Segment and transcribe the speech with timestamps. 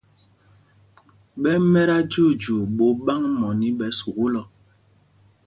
[1.41, 4.43] Ɓɛ́ ɛ́ mɛt ajyuujyuu ɓot ɓâŋ mɔní ɓɛ sukûl ɔ.